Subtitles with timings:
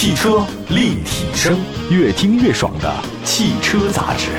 [0.00, 1.58] 汽车立体声，
[1.90, 4.30] 越听越爽的汽车杂志。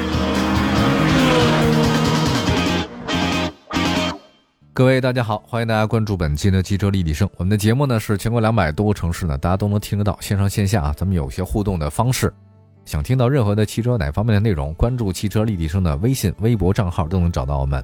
[4.72, 7.30] 各位大家好，欢迎大家关注本期的汽车立体声。
[7.36, 12.34] 我们的节目呢是全国两百多个城市呢，大家都能听得到，线上线下啊，咱们有些互动的方式。
[12.86, 17.84] 想听到任何的汽车哪方面的内容，关注汽车立体声的微信、微博账号都能找到我们。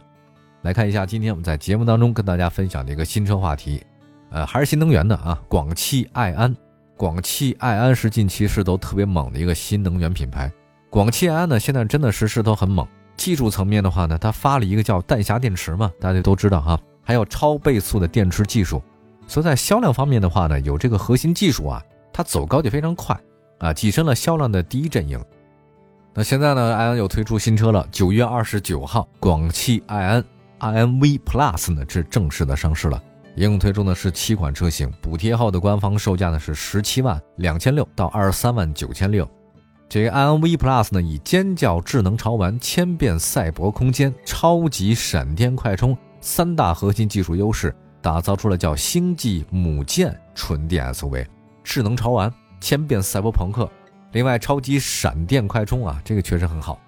[0.61, 3.83] 来看一下今天我们在节目当中跟大家分享的一个新车话题，
[4.31, 6.55] 呃，还是新能源的啊，广汽埃安。
[6.97, 10.51] 广汽埃安是近期势头特别猛的一个新能源品牌。
[10.89, 12.87] 广汽埃安呢，现在真的是势头很猛。
[13.17, 18.81] 技术层面的话呢，它发了一个叫弹匣电池嘛，大家都知道哈，还有超倍速的电池技术，
[19.27, 23.17] 所以在销量方面的话呢，有这个核心技术啊，它走高就非常快
[23.59, 25.21] 啊，跻身了销量的第一阵营。
[26.13, 30.23] 那现在呢，埃安又推出新车了，九月二十九号，广汽埃安
[30.59, 33.01] iMV Plus 呢是正式的上市了，
[33.35, 39.29] 一共推出的是七款车型，补贴后的官方售价呢是十七万两千六到二十三万九千六。
[39.89, 51.25] 这个 iNV Plus 呢，以尖叫智能潮玩、千变赛博空间、超级闪电快充三大核心技术优势，打造出了叫星际母舰纯电 SUV。
[51.63, 53.69] 智能潮玩、千变赛博朋克，
[54.13, 56.79] 另外超级闪电快充啊，这个确实很好。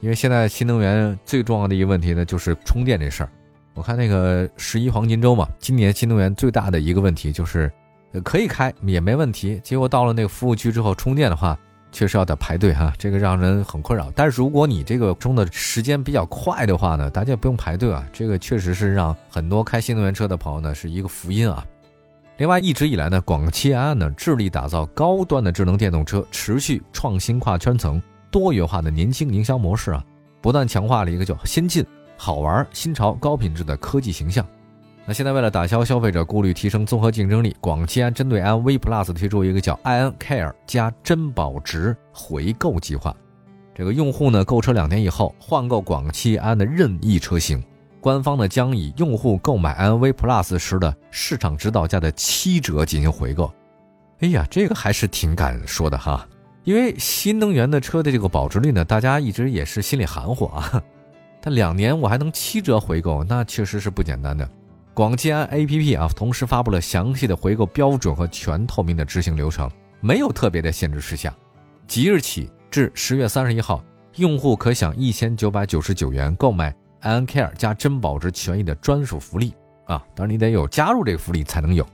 [0.00, 3.30] 因为现在新能源最重要的一个问题呢，就是充电这事儿。
[3.74, 7.70] 我看那个十一黄金周嘛，今年新能源最大的一个问题就是，
[8.22, 11.58] 可以开也没问题，结果到了那个服务区之后充电的话。
[11.96, 14.10] 确实要得排队哈，这个让人很困扰。
[14.16, 18.04] 但是如果你这个充的时间比较快的话呢，大家不用排队啊。
[18.12, 21.64] 这个确实是让很多开新能源车的朋友呢是一个福音啊。
[22.38, 30.04] 另外，一直以来呢，广汽埃安呢致力打造高端的智能电动车，持续创新跨圈层、多元化的年轻营销模式啊，
[30.42, 31.86] 不断强化了一个叫先进、
[32.16, 34.46] 好玩、新潮、高品质的科技形象。
[35.06, 43.14] 那现在为了打消消费者顾虑，提升综合竞争力，广汽安针对 iV Plus 推出一个叫 i N Care 加珍宝值回购计划。
[43.74, 47.62] 这个用户呢购车两年以后换购广汽安的任意车型，
[48.00, 53.52] 官方呢将以用户购买 iV Plus 时的市场指导价的七折进行回购。
[54.20, 56.26] 哎呀，这个还是挺敢说的哈，
[56.62, 60.82] 因为新能源的车的这个保值率呢，大家一直也是心里含糊啊。
[61.46, 64.48] 但两年我还能七折回购，那确实是不简单的。
[64.94, 71.34] 广汽安 APP 啊，同时发布了详细的回购标准和全透明的执行流程，没有特别的限制事项。
[71.86, 73.84] 即日起至十月三十一号，
[74.16, 79.52] 用户可享一千九百九十九元购买安 care 加珍宝值权益的专属福利
[79.84, 80.02] 啊！
[80.14, 81.86] 当然你得有加入这个福利才能有。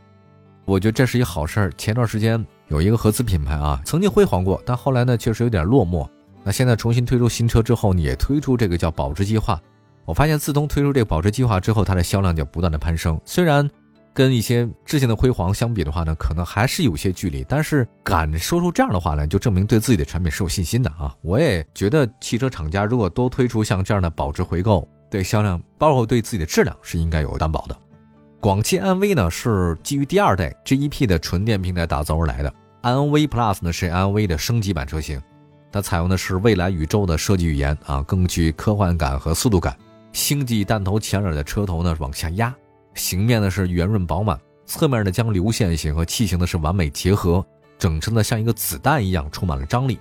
[0.65, 1.73] 我觉得这是一好事儿。
[1.73, 6.09] 前段时间有一个合资品牌啊，曾经辉煌过，但后来呢确实有点落寞。
[6.43, 9.61] 那现在重新推出新车之后，你也推出这个叫保值计划。
[10.05, 13.21] 我发现自从推出这个保值计划之后，它的销量就不断的攀升。
[13.25, 13.69] 虽然
[14.13, 21.15] 跟一些之前的辉煌相比的话呢，可能还是有些距离，但是敢说出这样的话呢，就证明对自己的产品是有信心的啊！
[21.23, 27.77] 我也觉得汽车厂家如果多推出像这样的保值回购，对销量包括对自己的质量是应该有担保的。
[28.41, 35.21] 广汽安 V 呢是基于第二代 GEP 的纯电平台打造而来的，安威 Plus 呢是安威的升级版车型，
[35.73, 39.77] 它采用的是未来宇宙的设计语言啊，更具科幻感和速度感。
[40.13, 42.53] 星际弹头前脸的车头呢往下压，
[42.95, 47.45] 形面呢是圆润饱满，侧面呢将流线型和器型呢是完美结合，
[47.79, 49.99] 整车呢像一个子弹一样充满了张力。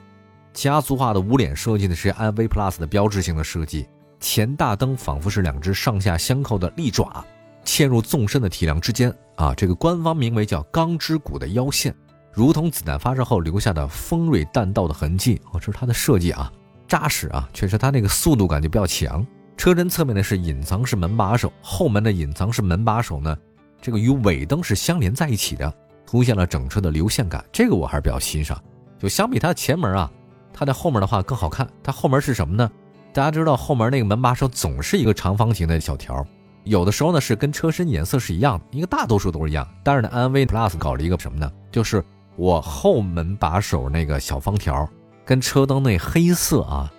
[0.51, 3.87] 家族化的无脸设计呢是 iV Plus 的标志性的设计，
[4.19, 7.23] 前大灯仿佛是两只上下相扣的利爪，
[7.63, 11.95] 嵌入纵深的体量之间啊，这个官方名为叫钢之骨的腰线，
[12.31, 15.41] 如同子弹发射后留下的锋锐弹道的痕迹。
[15.51, 16.51] 哦，这是它的设计啊，
[16.87, 19.25] 扎实啊，确实它那个速度感就比较强。
[19.57, 23.37] 车身侧面呢是隐藏式门把手，后门的隐藏式门把手呢，
[23.81, 25.73] 这个与尾灯是相连在一起的，
[26.05, 27.43] 凸显了整车的流线感。
[27.51, 28.57] 这个我还是比较欣赏。
[28.97, 30.09] 就相比它的前门啊，
[30.53, 31.67] 它的后面的话更好看。
[31.83, 32.71] 它后门是什么呢？
[33.11, 36.25] 大家知道后门那个门把手总是一个长方形的小条，
[36.63, 39.67] 有的时候呢是跟车身颜色是一样的，一个大多数都是一样。
[39.83, 41.51] 但是呢，安 V Plus 搞了一个什么呢？
[41.71, 42.03] 就是
[42.39, 44.87] 我后门把手那个小方条
[45.25, 46.89] 跟车灯那黑色啊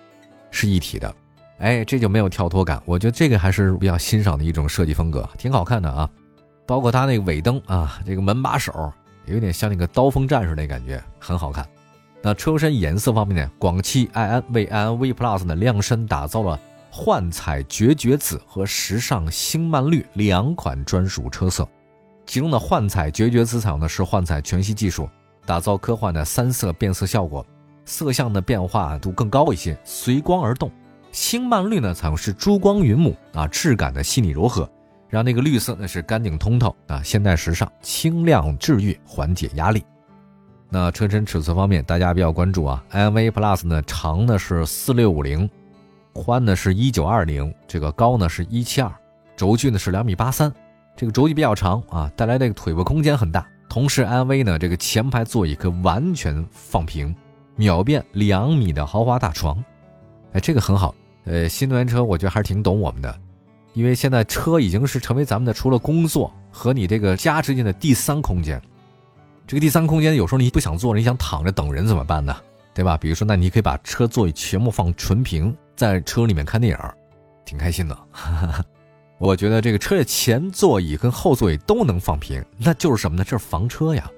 [0.51, 1.15] 是一体的。
[1.61, 6.09] 哎，这就没有跳脱感，我觉得这个还是比较欣赏的一种设计风格，挺好看的啊。
[6.67, 8.93] 包括它那个尾灯啊，这个门把手
[9.25, 11.67] 有点像那个刀锋战士那感觉，很好看。
[12.21, 16.61] 那车身颜色方面呢，广汽埃安为埃安 V Plus 呢量身打造了
[16.91, 21.67] 幻彩绝绝紫和时尚星曼绿两款专属车色，
[22.27, 25.09] 其中的幻彩绝绝紫采用的是幻彩全息技术，
[25.51, 27.45] 打造科幻的三色变色效果，
[27.85, 30.71] 色相的变化度更高一些，随光而动。
[31.11, 34.71] 星曼绿呢，采用是珠光云母啊，质感的细腻柔和，
[35.09, 39.85] 让那个绿色呢是干净通透啊，现代时尚，清亮治愈，缓解压力。
[40.69, 45.51] 那车身尺寸方面，大家比较关注啊，M V Plus 呢长呢是四六五零，
[46.13, 48.93] 宽呢是一九二零，这个高呢是一七二，
[49.35, 50.53] 轴距呢是两米八三，
[50.95, 53.45] 这个轴距比较长啊，带来这个腿部空间很大。
[53.71, 57.15] 同时，iNV 呢这个前排座椅可完全放平，
[57.55, 59.65] 秒变两米的豪华大床，
[60.33, 60.93] 哎，这个很好。
[61.25, 63.17] 呃，新能源车我觉得还是挺懂我们的，
[63.73, 68.61] 因为现在车已经是成为咱们的除了工作和你这个家之间的第三空间。
[69.47, 72.37] 这个第三空间有时候你不想坐，你想躺着等人怎么办呢？
[72.75, 72.97] 对吧？
[72.97, 76.91] 比如说，那你可以把车座椅全部放纯平，在车里面看电影，
[77.45, 77.95] 挺开心的。
[78.11, 78.65] 哈 哈
[79.21, 83.23] 我觉得这个车的前座椅跟后座椅都能放平，那就是什么呢？
[83.23, 84.11] 这是房车呀，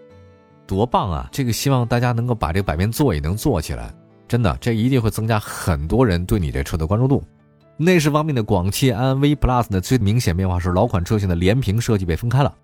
[0.65, 1.29] 多棒啊！
[1.33, 3.93] 这个希望大家能够把这个百变座椅能做起来。
[4.29, 7.21] 真的，这一定会增加很多人对你这车的关注度。
[7.77, 12.55] 内饰方面的广汽安 V Plus 的最明显变化是老款车型的连屏设计被分开了，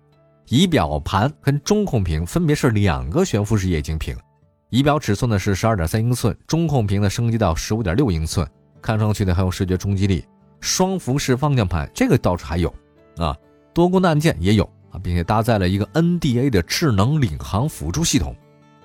[0.47, 4.15] 仪表盘跟中控屏分别是两个悬浮式液晶屏，
[4.69, 8.47] 仪表尺寸呢是十二点三英寸，中控屏呢升级到十五点六英寸，
[8.81, 10.23] 看上去呢很有视觉冲击力。
[10.59, 12.73] 双辐式方向盘这个倒是还有
[13.17, 13.35] 啊，
[13.73, 18.35] 多功能按键也有啊，并且搭载了一个 NDA 的智能领航辅助系统。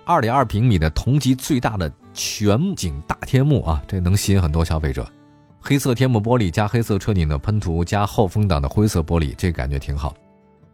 [0.05, 5.07] 二点二平米的同级最大的全景大天幕啊，这能吸引很多消费者。
[5.61, 10.15] 黑色天幕玻璃加黑色车顶的喷涂加后风挡的灰色玻璃，这感觉挺好。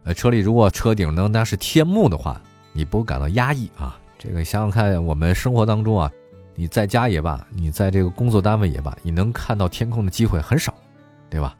[0.03, 2.41] 呃，车里如果车顶能那是天幕的话，
[2.73, 3.97] 你不感到压抑啊？
[4.19, 6.11] 这个想想看，我们生活当中啊，
[6.55, 10.73] 你在家也罢，你在这个工作单位也罢，你能看到天空的机会很少，
[11.31, 11.57] 对吧？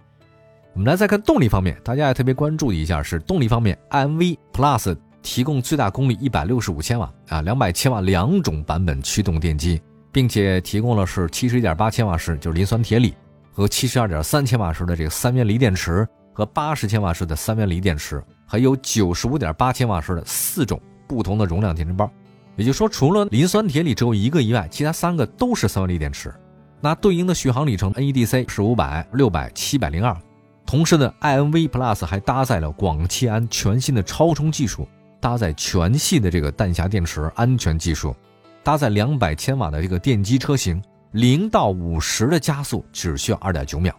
[0.73, 4.95] 我们来再看动力方面，大家也特别关注一下是动力方面，iMv Plus。
[5.23, 9.79] 提供最大功率一百六十五千瓦啊，两百千瓦两种版本驱动电机，
[10.11, 13.13] 并且提供了是七十一点八千瓦时就是磷酸铁锂
[13.53, 22.11] 和七十二点三千瓦时的这个三元锂电池和八十千瓦时的三元锂电池，还有九十五点八千瓦时的四种不同的容量电池包。
[22.55, 26.33] 也就是说，除了磷酸铁锂只有一个以外，其他三个都是三元锂电池。
[26.81, 30.17] 那对应的续航里程 NEDC 是五百、六百、七百零二。
[30.65, 34.87] 同时呢，iNV Plus 还搭载了广汽安全新的超充技术。
[35.19, 38.15] 搭载全系的这个弹匣电池安全技术，
[38.63, 40.81] 搭载两百千瓦的这个电机车型，
[41.11, 43.95] 零到五十的加速只需要二点九秒。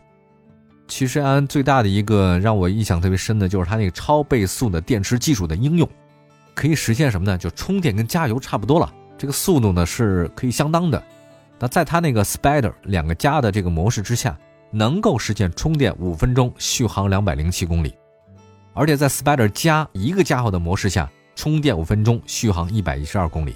[0.88, 5.88] 其实安最大的一个让我印象特别深的就是它那个超倍速的电池技术的应用，
[6.56, 7.38] 可以实现什么呢？
[7.38, 11.00] 就充电跟加油差不多了，这个速度呢是可以相当的。
[11.62, 14.36] 那在它那个 Spider 两个加的这个模式之下，
[14.72, 17.94] 能够实现充电五分钟，续航两百零七公里。
[18.74, 23.54] 而且在 Spider 加一个加号的模式下，充电五分钟，续航一百一十二公里。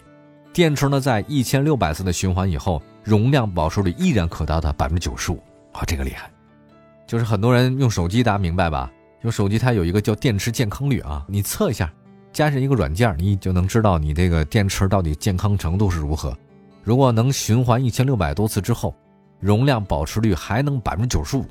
[0.53, 5.43] 电池呢，在一千六百次的循环以后，容量保持率依然可达到百分之九十五。
[5.73, 6.31] 啊，这个厉害！
[7.09, 8.89] 就是很多人用手机，大家明白吧？
[9.23, 11.93] 用手机它有一个叫电池健康率啊，你测一下，
[12.33, 16.33] 加上一个软件，你就能知道你这个电池到底健康程度是如何。
[16.87, 18.95] 如果能循环一千六百多次之后，
[19.41, 21.45] 容量保持率还能百分之九十五。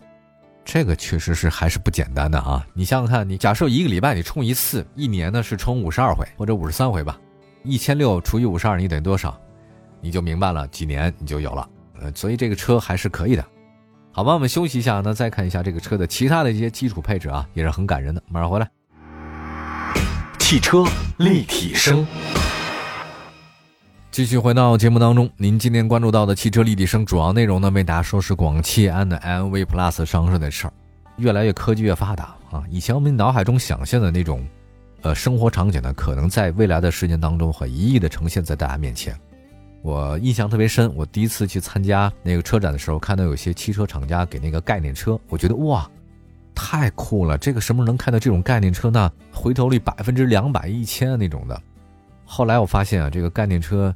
[0.63, 2.65] 这个确实是还是不简单的啊！
[2.73, 7.19] 你想想看，你假设一个礼拜你充一次，一年呢是充五十二回或者五十三回吧，
[7.63, 9.37] 一千六除以五十二，你等于多少？
[9.99, 11.69] 你就明白了，几年你就有了。
[11.99, 13.45] 呃，所以这个车还是可以的。
[14.13, 18.23] 好吧，我们休息一下，那再看一下这个车的其他的一些基础配置啊，也是很感人的。
[18.29, 18.71] 马上回来。
[20.39, 20.86] 汽车
[21.17, 22.07] 立体声。
[24.15, 30.74] 继续回到节目当中，您今天关注到的汽车立体声主要内容呢，为大家说是广汽安的 iNV Plus 上市的事儿。
[31.17, 34.48] 越来越科技越发达啊，以前我们脑海中想象的那种，
[35.01, 39.13] 呃，生活场景呢，可能在未来的时间当中会一一的呈现在大家面前。
[39.81, 45.86] 我印象特别深，我第一次去参加那个车展的时候，看到有些汽车厂家给那个概念车，我觉得哇，
[46.55, 47.38] 太酷了！
[47.38, 49.12] 这个什么时候能看到这种概念车呢？
[49.34, 51.62] 回头率百分之两百、一千那种的。
[52.24, 53.93] 后来我发现啊，这个概念车。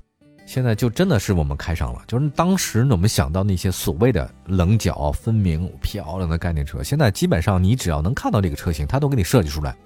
[0.50, 9.78] 现在就真的是我们开上了，就是当时我们想到那些所谓的棱角分明、漂亮的概念车，现在基本上你只要能看到这个车型，它都给你设计出来，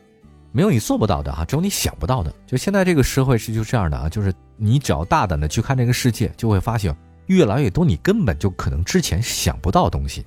[0.54, 2.34] 没有你做不到的啊，只有你想不到的。
[2.48, 10.26] 就现在这个社会是就这样的啊，就是你只要大胆的去看这个世界，就会发现越来越多你根本就可能之前想不到的东西。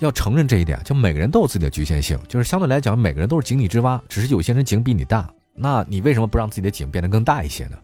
[0.00, 7.78] 要承认这一点，就每个人都有自己的局限性，就是相对来讲，每个人都是井底之蛙，只是有些人井比你大，那你为什么不让自己的井变得更大一些呢？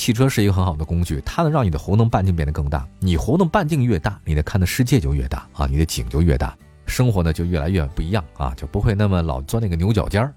[0.00, 2.88] 汽车是一个很好的工具，它能让你的活动半径变得更大。
[3.00, 10.32] 你活动半径越大，你的看的世界就越大啊，你的景就越大，生活呢就越来越不一样啊，就不会那么老钻那个牛角尖儿。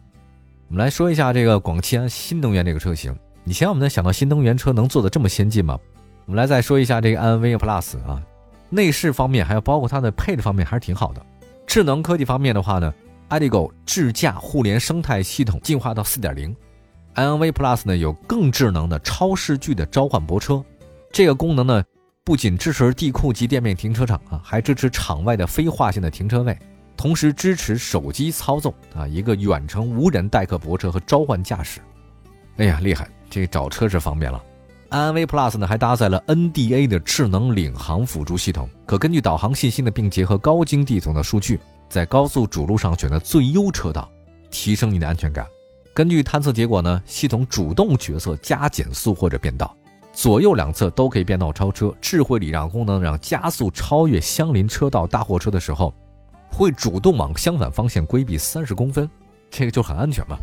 [0.68, 3.16] 我们来说一下这个广汽安新能源这个车型。
[3.46, 5.80] 以前我们能想到新能源车能做的这么先进吗？
[6.26, 8.22] 我们来再说一下这个安 V Plus 啊，
[8.70, 11.26] 内饰方面还有包括它的配置方面还是挺好的。
[11.66, 12.94] 智能科技方面的话呢
[13.30, 16.54] ，iDigo 智驾互联生态系统进化到4.0。
[17.16, 20.64] ，iNV Plus 呢有更智能的超视距的召唤泊车，
[21.12, 21.84] 这个功能呢
[22.24, 26.58] 不仅支持地库及店面停车场啊，还支持场外的非划线的停车位，
[26.96, 31.80] 同时支持手机操纵啊，一个远程无人代客泊车和召唤驾驶。
[32.58, 33.08] 哎呀，厉害！
[33.30, 34.44] 这找车是方便了。
[34.92, 44.08] iNV Plus 呢还搭载了 NDA 的智能领航辅助系统，可根据导航信息呢，并结合高精地图的数据，在高速主路上选择最优车道，
[44.52, 45.48] 提升你的安全感。
[45.94, 49.76] 根据探测结果呢，系统主动决策加减速或者变道，
[50.12, 51.94] 左右两侧都可以变道超车。
[52.02, 55.94] 智慧礼让功能让加速超越相邻车道大货车的时候，
[56.52, 59.08] 会主动往相反方向规避三十公分，
[59.52, 60.40] 这个就很安全嘛。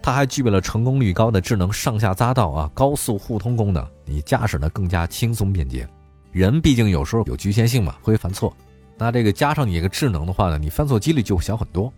[0.00, 5.88] 它还具备了成功率高的智能上下匝道啊，高速互通功能，你驾驶呢更加轻松便捷。
[6.30, 8.56] 人毕竟有时候有局限性嘛，会犯错。
[8.96, 11.92] 那这个加上你一个智能的话呢，你犯错几率就会小很多。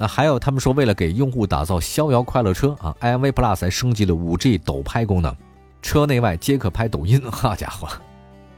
[0.00, 5.36] 那还有他们说，为了给用户打造逍遥快乐车啊，iM V Plus 还升级了 5G 抖拍功能，
[5.82, 7.20] 车内外皆可拍抖音。
[7.30, 7.86] 好家伙，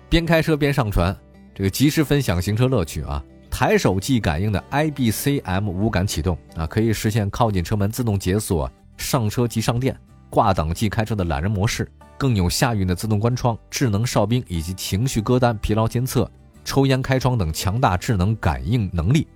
[0.09, 1.17] 边开车边上传，
[1.53, 3.21] 这个及时分享行车乐趣啊。
[3.51, 9.99] 抬手即感应的 IBCM 无感启动啊，可以实现靠近车门自动解锁、上车即上电、
[10.31, 16.31] 挂档即开车的懒人模式，更有下运的自动关窗、智能哨兵以及情绪歌单、疲劳监测、
[16.65, 19.27] 抽烟开窗等强大智能感应能力。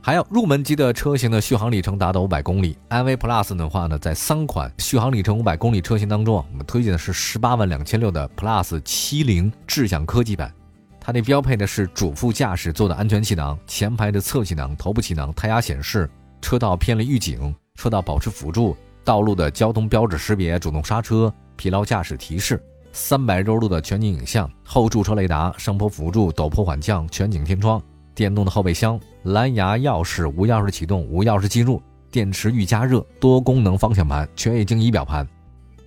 [0.00, 2.78] 还有入门级的车型的续航里程达到五百公里。
[2.88, 10.52] ，iV Plus 的话呢，在三款续航里程五百公里车型当中啊，我们推荐的是十八万两千六的 Plus 七零智享科技版。
[11.00, 16.08] 它那标配的是主副驾驶座的安全气囊、前排的侧气囊、头部气囊、胎压显示、
[16.40, 22.62] 车道偏离预警、车道保持辅助、道路的交通标志识别、主动刹车、疲劳驾驶提示、
[22.92, 27.82] 三百六十度的全景影像、后驻车雷达、上坡辅助、陡坡缓降、全景天窗、
[28.18, 35.24] 电动的后备箱、蓝牙钥匙、无钥匙启动、无钥匙进入、电池预加热、多功能方向盘、全液晶仪表盘，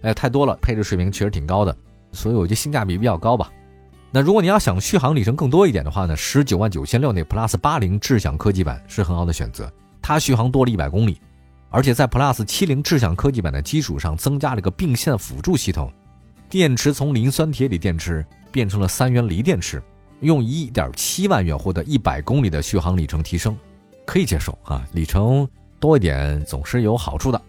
[0.02, 1.76] 哎，太多了，配置水平确实挺高的，
[2.14, 3.52] 所以我觉得性价比比较高吧。
[4.12, 9.70] 那如果你要想续航里程更多一点的话呢，十九万九千六那 Plus 八零智享科技版是很好的选择，
[10.02, 11.20] 它续航多了一百公里，
[11.70, 15.92] 而且在 Plus 七零智享科技版的基础上增加了个并线辅助系统，
[16.50, 19.84] 电池从磷酸铁锂电池变成了三元锂电池，
[20.22, 23.58] 用一点七万元获得一百公里的续航里程提升，
[24.06, 25.48] 可以接受啊，里程
[25.80, 27.42] 多一点总是有好处的。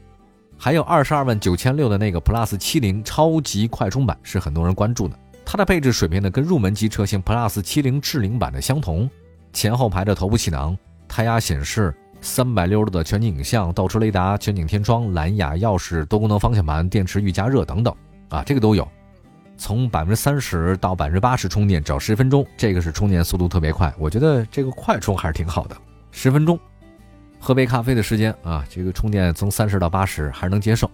[0.56, 5.18] 还有二十二万九千六的那个 Plus 七零超级快充版是很多人关注的。
[5.44, 9.10] 它的配置水平呢，跟入门级车型 Plus 七零智领版的相同，
[9.52, 10.76] 前后排的头部气囊、
[11.08, 17.92] 胎压显示、三百六十度的全景影像、倒车雷达、全景天窗、蓝牙钥匙、多功能方向盘、电池预加热等等，
[18.28, 18.88] 啊，这个都有。
[19.62, 23.94] 从百分之三十到百分之八十充电只要十分钟，这个是充电速度特别快。
[23.96, 25.76] 我觉得这个快充还是挺好的，
[26.10, 26.58] 十分钟，
[27.38, 30.90] 喝杯咖啡的时间啊，这个充电从三十到八十还是能接受。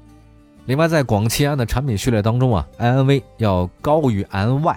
[0.67, 4.77] 另外，在广汽安的产品序列当中啊，iNV 要高于 iNY，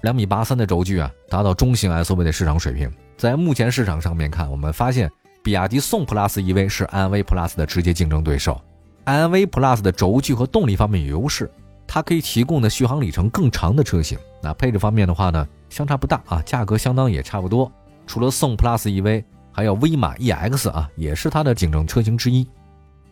[0.00, 2.92] 两米八三的轴距啊，达到中型 SUV 的市场水平。
[3.16, 5.08] 在目前市场上面看，我们发现
[5.44, 8.60] 比亚迪宋 PLUS EV 是 iNV Plus 的直接竞争对手。
[9.04, 11.48] iNV Plus 的轴距和动力方面有优势，
[11.88, 14.16] 它可以提供的续航里程更长的车型。
[14.40, 17.72] 那配置方面的话呢，相差不大啊，价格相当也差不多。
[18.06, 22.46] 除了宋 PLUS EV，还有威马 EX 啊，也是它的竞争车型之一。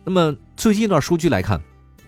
[0.05, 1.59] 那么最近一段数据来看。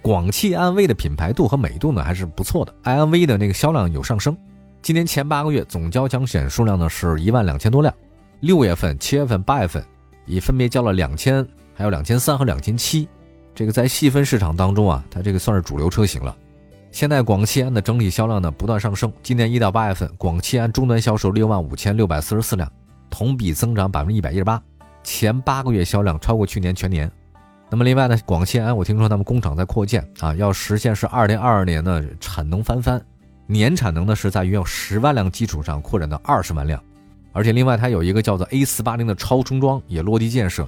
[0.01, 4.35] 广汽安威的品牌度和美度呢还是不错的，iNV 的那个销量有上升。
[4.81, 7.93] 今年前八个月总交强险数量呢是一万两千多辆，
[8.39, 9.85] 六月份、七月份、八月份
[10.25, 11.45] 已分别交了两千、
[11.75, 13.09] 还有两千三和两千七。
[13.53, 16.33] 这个在细分市场当中啊，它这个算是主流车型了。
[16.91, 22.69] 现在广汽安的整体销量呢不断上升，今年一到八月份，广汽安终端销售六万五千六百四十四辆，
[23.09, 24.61] 同比增长百分之一百一十八，
[25.03, 27.09] 前八个月销量超过去年全年。
[27.69, 32.99] 那么另外呢，广汽安我听说他们工厂在扩建啊，要实现是二零二二年的产能翻番，
[33.45, 36.83] 年产能呢是在原有十万辆基础上扩展到二十万辆，
[37.31, 40.67] 而且另外它有一个叫做 A 四八零的超充桩也落地建设。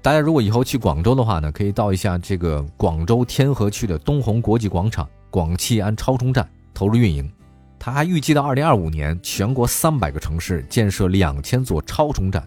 [0.00, 7.30] 大家如果以后去广州的话呢，可以到一下这个广州天河区的东红国际广场广汽安超充站投入运营。
[7.78, 12.46] 它还预计到二零二五年全国三百个城市建设两千座超充站，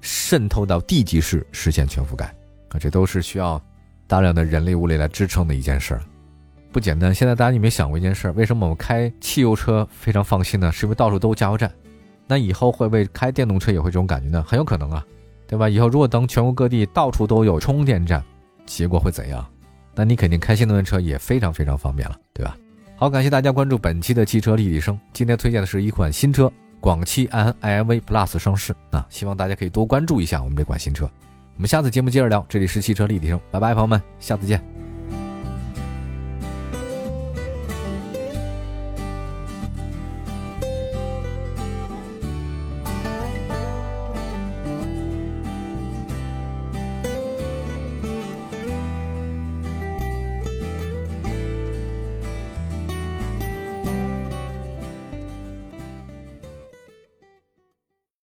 [0.00, 2.26] 渗透到地级市实现全覆盖。
[2.70, 3.60] 啊，这都是需要
[4.06, 6.00] 大量的人力物力来支撑的一件事儿，
[6.72, 7.14] 不简单。
[7.14, 8.32] 现在大家有没有想过一件事儿？
[8.32, 10.72] 为什么我们开汽油车非常放心呢？
[10.72, 11.70] 是因为到处都加油站。
[12.26, 14.42] 那以后会不会开电动车也会这种感觉呢？
[14.46, 15.04] 很有可能啊，
[15.46, 15.68] 对吧？
[15.68, 18.24] 以后如果等全国各地到处都有充电站，
[18.64, 19.44] 结果会怎样？
[20.00, 22.56] 那你肯定开新能源车也非常非常方便了，对吧？
[22.96, 24.98] 好，感谢大家关注本期的汽车立体声。
[25.12, 31.04] 今天推荐的是一款新车，广汽埃安 iNV Plus 上市啊，希望大家可以多关注一下我们这款新车。
[31.54, 34.79] 我们下次节目接着聊，这里是汽车立体声，拜拜，朋友们，下次见。